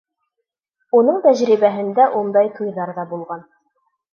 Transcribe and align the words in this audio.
Уның 0.99 1.19
тәжрибәһендә 1.27 2.07
ундай 2.23 2.53
туйҙар 2.59 2.95
ҙа 2.99 3.07
булған. 3.13 3.49